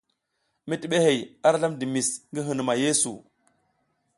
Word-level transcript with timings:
Mitibihey 0.67 1.19
ara 1.45 1.57
zlam 1.59 1.73
dimis 1.79 2.09
ngi 2.31 2.41
hinuma 2.47 2.73
yeesu. 2.81 3.13